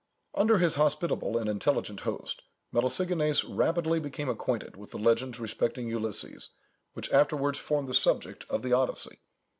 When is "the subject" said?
7.87-8.43